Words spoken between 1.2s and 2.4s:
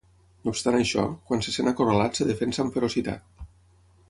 quan se sent acorralat es